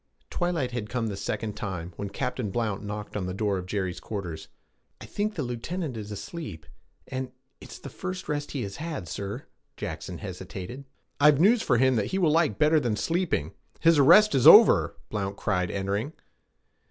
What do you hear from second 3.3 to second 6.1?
door of Jerry's quarters. 'I think the lieutenant